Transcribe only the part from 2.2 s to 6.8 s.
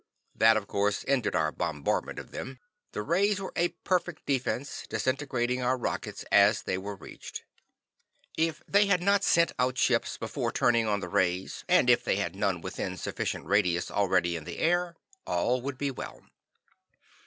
them. The rays were a perfect defense, disintegrating our rockets as they